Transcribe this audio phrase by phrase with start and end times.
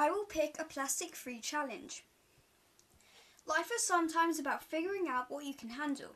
[0.00, 2.04] I will pick a plastic free challenge.
[3.44, 6.12] Life is sometimes about figuring out what you can handle.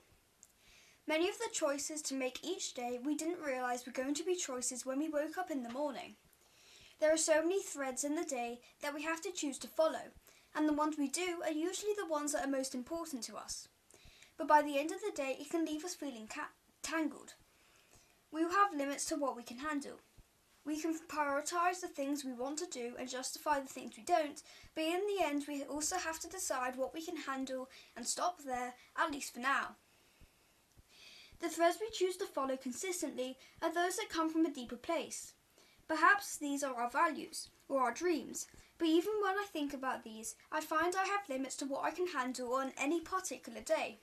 [1.07, 4.37] Many of the choices to make each day we didn't realise were going to be
[4.37, 6.15] choices when we woke up in the morning.
[6.99, 10.15] There are so many threads in the day that we have to choose to follow,
[10.55, 13.69] and the ones we do are usually the ones that are most important to us.
[14.39, 17.35] But by the end of the day, it can leave us feeling ca- tangled.
[18.33, 20.01] We will have limits to what we can handle.
[20.67, 24.43] We can prioritise the things we want to do and justify the things we don't,
[24.75, 28.43] but in the end, we also have to decide what we can handle and stop
[28.43, 29.77] there, at least for now.
[31.41, 35.35] The threads we choose to follow consistently are those that come from a deeper place.
[35.87, 38.47] Perhaps these are our values or our dreams,
[38.79, 41.91] but even when I think about these, I find I have limits to what I
[41.91, 43.99] can handle on any particular day.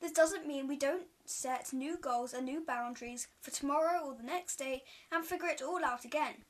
[0.00, 4.22] This doesn't mean we don't set new goals and new boundaries for tomorrow or the
[4.22, 6.44] next day and figure it all out again.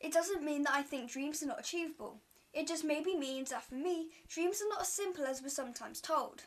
[0.00, 2.20] It doesn't mean that I think dreams are not achievable.
[2.54, 6.00] It just maybe means that for me, dreams are not as simple as we're sometimes
[6.00, 6.44] told.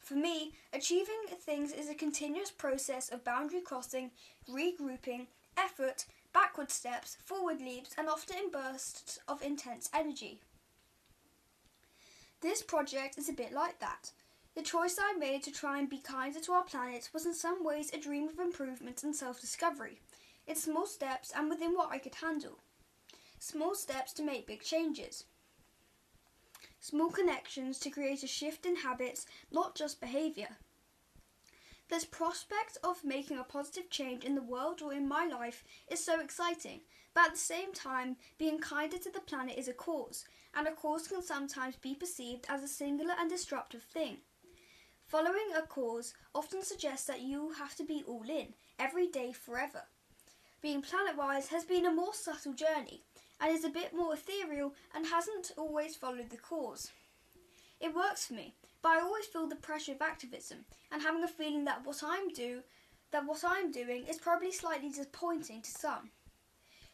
[0.00, 4.10] For me, achieving things is a continuous process of boundary crossing,
[4.50, 10.40] regrouping, effort, backward steps, forward leaps, and often in bursts of intense energy.
[12.42, 14.10] This project is a bit like that.
[14.54, 17.64] The choice I made to try and be kinder to our planet was in some
[17.64, 20.00] ways a dream of improvement and self discovery.
[20.46, 22.60] It's small steps and within what I could handle.
[23.40, 25.24] Small steps to make big changes.
[26.78, 30.56] Small connections to create a shift in habits, not just behaviour.
[31.88, 36.04] This prospect of making a positive change in the world or in my life is
[36.04, 40.24] so exciting, but at the same time, being kinder to the planet is a cause,
[40.54, 44.18] and a cause can sometimes be perceived as a singular and disruptive thing.
[45.14, 48.48] Following a cause often suggests that you have to be all in,
[48.80, 49.82] every day, forever.
[50.60, 53.04] Being planet wise has been a more subtle journey
[53.40, 56.90] and is a bit more ethereal and hasn't always followed the cause.
[57.80, 61.28] It works for me, but I always feel the pressure of activism and having a
[61.28, 62.62] feeling that what I'm do
[63.12, 66.10] that what I'm doing is probably slightly disappointing to some.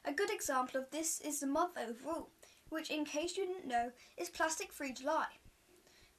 [0.04, 2.28] A good example of this is the month overall,
[2.68, 5.24] which in case you didn't know is Plastic Free July.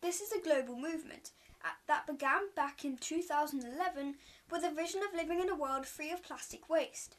[0.01, 1.29] This is a global movement
[1.63, 4.15] uh, that began back in 2011
[4.51, 7.17] with a vision of living in a world free of plastic waste.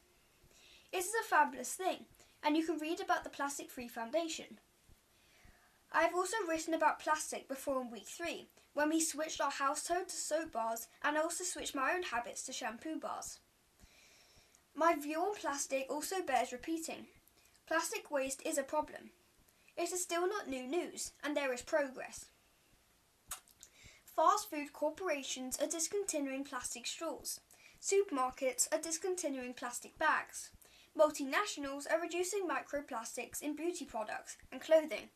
[0.90, 2.06] It is a fabulous thing,
[2.42, 4.58] and you can read about the Plastic Free Foundation.
[5.92, 10.08] I have also written about plastic before in week three, when we switched our household
[10.08, 13.38] to soap bars and also switched my own habits to shampoo bars.
[14.74, 17.06] My view on plastic also bears repeating.
[17.68, 19.10] Plastic waste is a problem.
[19.76, 22.26] It is still not new news, and there is progress.
[24.14, 27.40] Fast food corporations are discontinuing plastic straws.
[27.80, 30.50] Supermarkets are discontinuing plastic bags.
[30.94, 35.08] Multinationals are reducing microplastics in beauty products and clothing.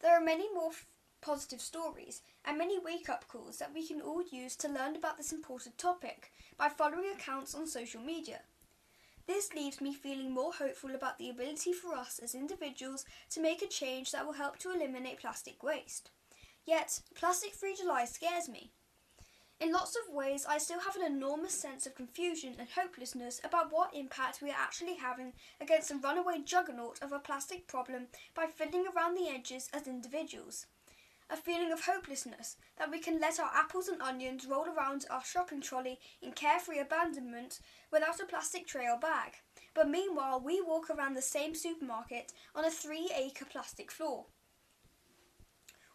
[0.00, 0.84] There are many more f-
[1.22, 5.16] positive stories and many wake up calls that we can all use to learn about
[5.16, 8.40] this important topic by following accounts on social media.
[9.26, 13.62] This leaves me feeling more hopeful about the ability for us as individuals to make
[13.62, 16.10] a change that will help to eliminate plastic waste.
[16.66, 18.72] Yet, Plastic Free July scares me.
[19.60, 23.72] In lots of ways, I still have an enormous sense of confusion and hopelessness about
[23.72, 28.46] what impact we are actually having against the runaway juggernaut of a plastic problem by
[28.46, 30.66] fiddling around the edges as individuals.
[31.28, 35.24] A feeling of hopelessness that we can let our apples and onions roll around our
[35.24, 37.58] shopping trolley in carefree abandonment
[37.90, 39.38] without a plastic tray or bag.
[39.74, 44.26] But meanwhile, we walk around the same supermarket on a three acre plastic floor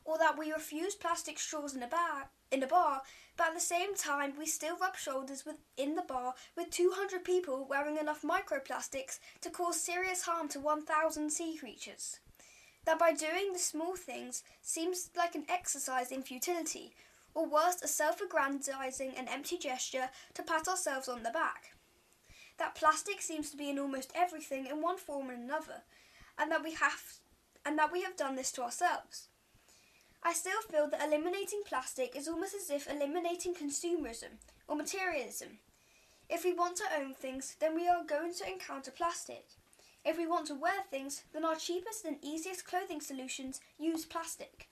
[0.05, 3.01] or that we refuse plastic straws in a bar in a bar,
[3.35, 7.23] but at the same time we still rub shoulders with in the bar with 200
[7.23, 12.19] people wearing enough microplastics to cause serious harm to 1,000 sea creatures.
[12.85, 16.93] That by doing the small things seems like an exercise in futility,
[17.33, 21.73] or worse, a self aggrandizing and empty gesture to pat ourselves on the back.
[22.59, 25.81] That plastic seems to be in almost everything in one form or another,
[26.37, 27.01] and that we have
[27.65, 29.29] and that we have done this to ourselves.
[30.25, 34.39] I still feel that eliminating plastic is almost as if eliminating consumerism
[34.69, 35.59] or materialism.
[36.29, 39.45] If we want to own things, then we are going to encounter plastic.
[40.05, 44.69] If we want to wear things, then our cheapest and easiest clothing solutions use plastic.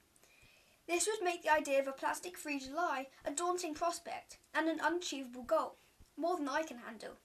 [0.88, 4.80] This would make the idea of a plastic free July a daunting prospect and an
[4.80, 5.76] unachievable goal,
[6.16, 7.18] more than I can handle.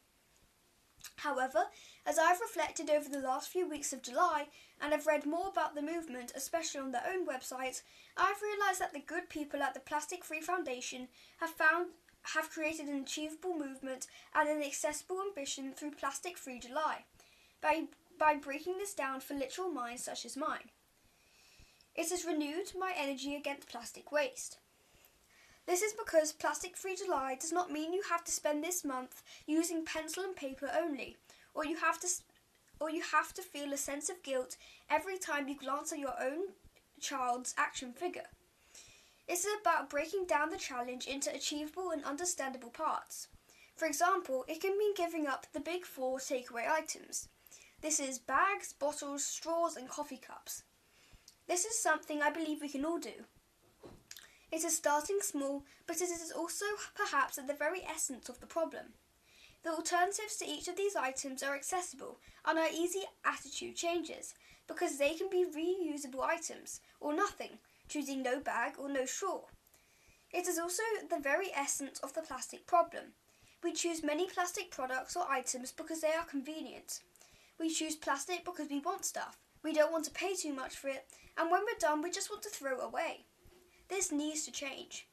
[1.16, 1.66] However,
[2.04, 4.48] as I've reflected over the last few weeks of July
[4.80, 7.82] and have read more about the movement, especially on their own websites,
[8.16, 11.08] I've realised that the good people at the Plastic Free Foundation
[11.38, 11.88] have found
[12.34, 17.04] have created an achievable movement and an accessible ambition through Plastic Free July.
[17.60, 17.84] By
[18.18, 20.70] by breaking this down for literal minds such as mine.
[21.94, 24.58] It has renewed my energy against plastic waste.
[25.66, 29.22] This is because Plastic Free July does not mean you have to spend this month
[29.46, 31.16] using pencil and paper only,
[31.54, 32.08] or you have to
[32.78, 34.56] or you have to feel a sense of guilt
[34.90, 36.48] every time you glance at your own
[37.00, 38.28] child's action figure.
[39.26, 43.28] It's about breaking down the challenge into achievable and understandable parts.
[43.74, 47.28] For example, it can mean giving up the big four takeaway items.
[47.80, 50.62] This is bags, bottles, straws, and coffee cups.
[51.48, 53.24] This is something I believe we can all do.
[54.56, 56.64] It is starting small, but it is also
[56.94, 58.94] perhaps at the very essence of the problem.
[59.62, 64.32] The alternatives to each of these items are accessible and are easy attitude changes
[64.66, 67.58] because they can be reusable items or nothing,
[67.90, 69.42] choosing no bag or no straw.
[70.32, 73.12] It is also the very essence of the plastic problem.
[73.62, 77.00] We choose many plastic products or items because they are convenient.
[77.60, 79.36] We choose plastic because we want stuff.
[79.62, 81.04] We don't want to pay too much for it,
[81.36, 83.26] and when we're done, we just want to throw it away.
[83.88, 85.06] This needs to change.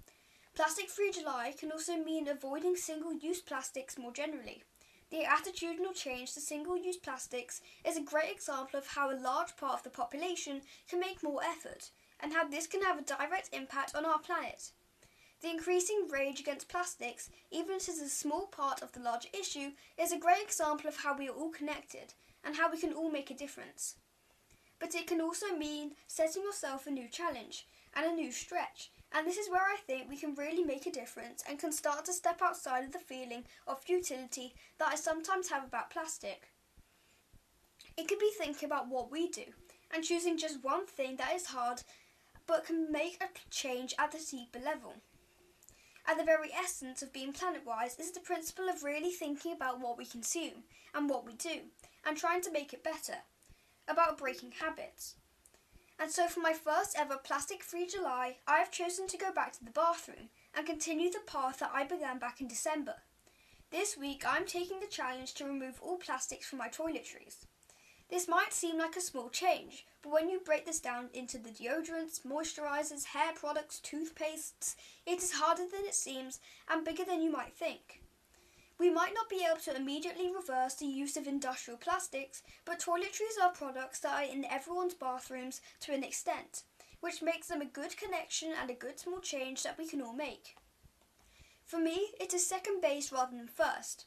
[0.55, 4.63] Plastic Free July can also mean avoiding single use plastics more generally.
[5.11, 9.55] The attitudinal change to single use plastics is a great example of how a large
[9.57, 13.49] part of the population can make more effort, and how this can have a direct
[13.53, 14.71] impact on our planet.
[15.41, 19.29] The increasing rage against plastics, even if it is a small part of the larger
[19.39, 22.93] issue, is a great example of how we are all connected and how we can
[22.93, 23.97] all make a difference.
[24.79, 29.27] But it can also mean setting yourself a new challenge and a new stretch, and
[29.27, 32.13] this is where I think we can really make a difference and can start to
[32.13, 36.49] step outside of the feeling of futility that I sometimes have about plastic.
[37.95, 39.45] It could be thinking about what we do
[39.93, 41.83] and choosing just one thing that is hard
[42.47, 44.95] but can make a change at the deeper level.
[46.05, 49.79] At the very essence of being planet wise is the principle of really thinking about
[49.79, 50.63] what we consume
[50.93, 51.61] and what we do
[52.05, 53.19] and trying to make it better,
[53.87, 55.15] about breaking habits.
[56.03, 59.53] And so, for my first ever plastic free July, I have chosen to go back
[59.53, 62.95] to the bathroom and continue the path that I began back in December.
[63.71, 67.45] This week, I'm taking the challenge to remove all plastics from my toiletries.
[68.09, 71.51] This might seem like a small change, but when you break this down into the
[71.51, 77.31] deodorants, moisturizers, hair products, toothpastes, it is harder than it seems and bigger than you
[77.31, 78.02] might think.
[78.83, 83.41] We might not be able to immediately reverse the use of industrial plastics, but toiletries
[83.41, 86.63] are products that are in everyone's bathrooms to an extent,
[86.99, 90.11] which makes them a good connection and a good small change that we can all
[90.11, 90.57] make.
[91.63, 94.03] For me, it is second base rather than first.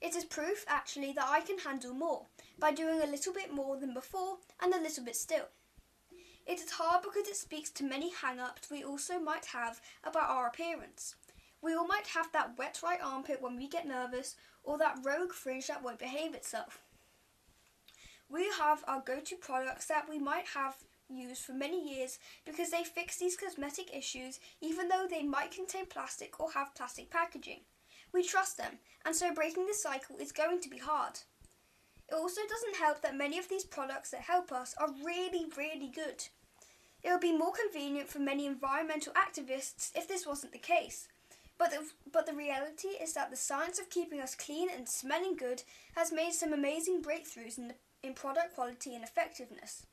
[0.00, 2.26] It is proof, actually, that I can handle more
[2.56, 5.48] by doing a little bit more than before and a little bit still.
[6.46, 10.30] It is hard because it speaks to many hang ups we also might have about
[10.30, 11.16] our appearance.
[11.62, 15.32] We all might have that wet right armpit when we get nervous, or that rogue
[15.32, 16.82] fringe that won't behave itself.
[18.28, 20.76] We have our go to products that we might have
[21.08, 25.86] used for many years because they fix these cosmetic issues even though they might contain
[25.86, 27.60] plastic or have plastic packaging.
[28.12, 31.18] We trust them, and so breaking this cycle is going to be hard.
[32.08, 35.88] It also doesn't help that many of these products that help us are really, really
[35.88, 36.24] good.
[37.02, 41.08] It would be more convenient for many environmental activists if this wasn't the case.
[41.60, 45.36] But the, but the reality is that the science of keeping us clean and smelling
[45.36, 45.62] good
[45.94, 49.84] has made some amazing breakthroughs in, the, in product quality and effectiveness.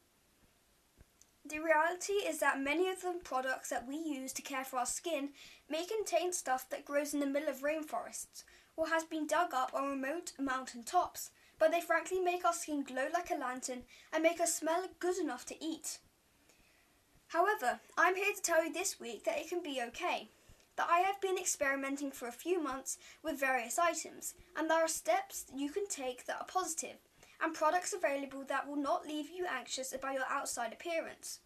[1.45, 4.85] The reality is that many of the products that we use to care for our
[4.85, 5.31] skin
[5.69, 8.45] may contain stuff that grows in the middle of rainforests
[8.77, 12.81] or has been dug up on remote mountain tops, but they frankly make our skin
[12.81, 13.81] glow like a lantern
[14.13, 15.97] and make us smell good enough to eat.
[17.27, 20.29] However, I'm here to tell you this week that it can be okay
[20.77, 24.87] that I have been experimenting for a few months with various items, and there are
[24.87, 26.97] steps you can take that are positive,
[27.41, 31.39] and products available that will not leave you anxious about your outside appearance.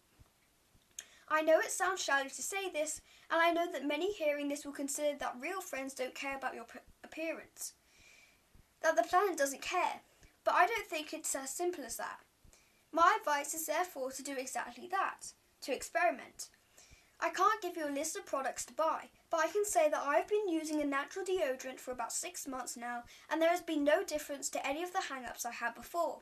[1.28, 4.66] I know it sounds shallow to say this, and I know that many hearing this
[4.66, 6.66] will consider that real friends don't care about your
[7.02, 7.72] appearance,
[8.82, 10.02] that the planet doesn't care,
[10.44, 12.20] but I don't think it's as simple as that.
[12.92, 16.50] My advice is therefore to do exactly that, to experiment.
[17.18, 20.04] I can't give you a list of products to buy, but I can say that
[20.06, 23.82] I've been using a natural deodorant for about six months now, and there has been
[23.82, 26.18] no difference to any of the hang ups I had before.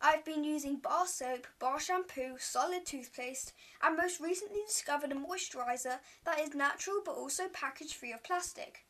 [0.00, 3.52] I've been using bar soap, bar shampoo, solid toothpaste,
[3.82, 8.86] and most recently discovered a moisturiser that is natural but also package free of plastic.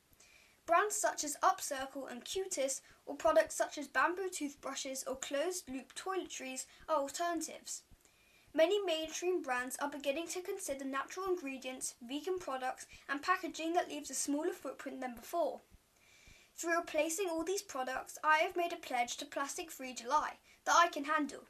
[0.65, 5.95] Brands such as Upcircle and Cutis, or products such as bamboo toothbrushes or closed loop
[5.97, 7.83] toiletries, are alternatives.
[8.55, 14.11] Many mainstream brands are beginning to consider natural ingredients, vegan products, and packaging that leaves
[14.11, 15.61] a smaller footprint than before.
[16.57, 20.75] Through replacing all these products, I have made a pledge to Plastic Free July that
[20.77, 21.45] I can handle.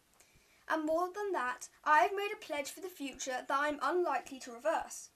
[0.68, 3.78] And more than that, I have made a pledge for the future that I am
[3.80, 5.08] unlikely to reverse.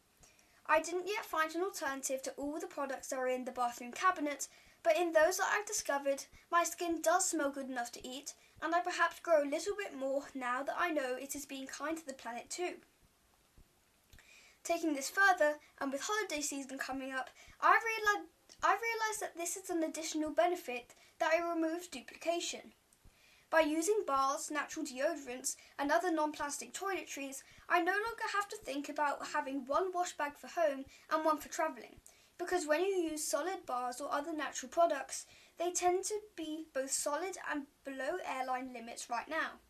[0.64, 3.92] I didn't yet find an alternative to all the products that are in the bathroom
[3.92, 4.48] cabinet,
[4.82, 8.74] but in those that I've discovered, my skin does smell good enough to eat, and
[8.74, 11.98] I perhaps grow a little bit more now that I know it is being kind
[11.98, 12.74] to the planet too.
[14.64, 18.28] Taking this further, and with holiday season coming up, I realised
[18.62, 18.76] I
[19.20, 22.72] that this is an additional benefit that it removes duplication.
[23.50, 28.56] By using bars, natural deodorants, and other non plastic toiletries, I no longer have to
[28.64, 31.96] think about having one wash bag for home and one for travelling,
[32.38, 35.26] because when you use solid bars or other natural products,
[35.58, 39.60] they tend to be both solid and below airline limits right now.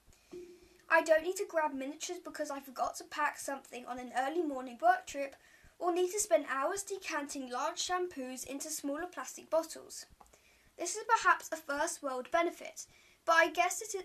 [0.89, 4.43] I don't need to grab miniatures because I forgot to pack something on an early
[4.43, 5.37] morning work trip
[5.79, 10.07] or need to spend hours decanting large shampoos into smaller plastic bottles.
[10.79, 12.87] This is perhaps a first world benefit,
[13.25, 14.05] but I guess it is,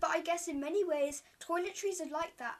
[0.00, 2.56] but I guess in many ways toiletries are like that.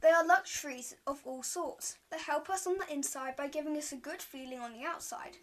[0.00, 3.92] They are luxuries of all sorts They help us on the inside by giving us
[3.92, 5.36] a good feeling on the outside.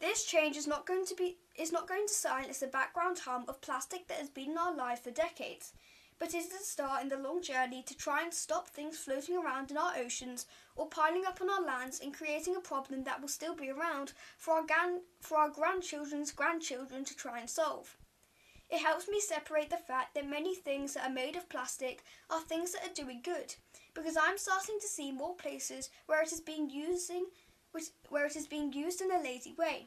[0.00, 3.44] This change is not going to be is not going to silence the background hum
[3.48, 5.74] of plastic that has been in our lives for decades,
[6.18, 9.70] but is a start in the long journey to try and stop things floating around
[9.70, 13.28] in our oceans or piling up on our lands and creating a problem that will
[13.28, 17.98] still be around for our, gan- for our grandchildren's grandchildren to try and solve.
[18.70, 22.40] It helps me separate the fact that many things that are made of plastic are
[22.40, 23.54] things that are doing good,
[23.94, 27.26] because I'm starting to see more places where it is being using
[28.08, 29.86] where it is being used in a lazy way.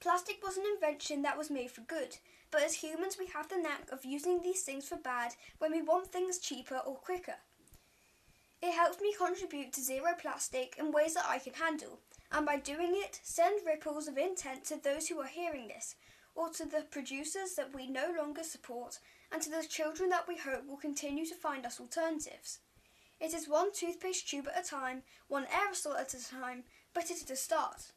[0.00, 2.18] Plastic was an invention that was made for good,
[2.50, 5.82] but as humans we have the knack of using these things for bad when we
[5.82, 7.36] want things cheaper or quicker.
[8.62, 12.00] It helps me contribute to zero plastic in ways that I can handle,
[12.32, 15.96] and by doing it, send ripples of intent to those who are hearing this,
[16.34, 18.98] or to the producers that we no longer support,
[19.30, 22.60] and to the children that we hope will continue to find us alternatives.
[23.20, 27.22] It is one toothpaste tube at a time, one aerosol at a time, but it
[27.22, 27.92] is a start.